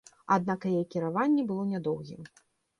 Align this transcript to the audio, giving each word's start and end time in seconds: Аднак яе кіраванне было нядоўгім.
Аднак 0.35 0.65
яе 0.71 0.79
кіраванне 0.95 1.47
было 1.53 1.69
нядоўгім. 1.77 2.21